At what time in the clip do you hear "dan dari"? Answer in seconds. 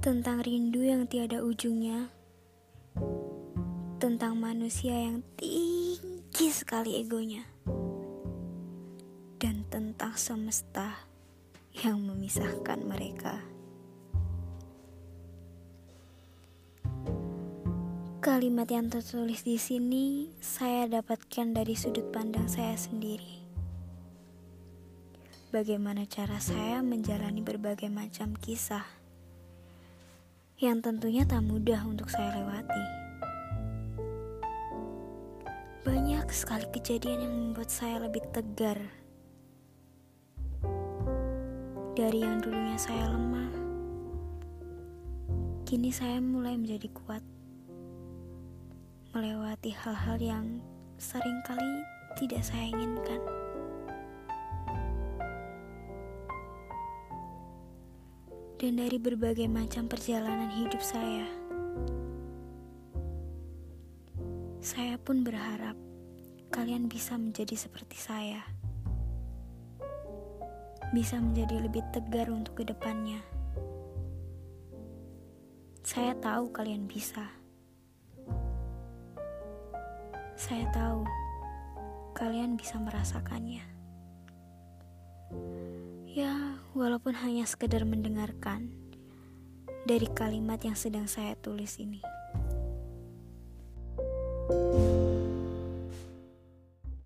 58.60-59.00